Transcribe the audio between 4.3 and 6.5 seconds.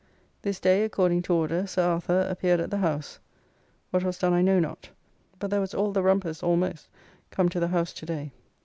I know not, but there was all the Rumpers